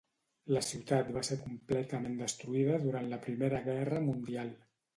La 0.53 0.61
ciutat 0.67 1.11
va 1.17 1.23
ser 1.27 1.37
completament 1.43 2.17
destruïda 2.23 2.81
durant 2.89 3.09
la 3.15 3.23
Primera 3.29 3.63
Guerra 3.71 4.05
Mundial. 4.11 4.55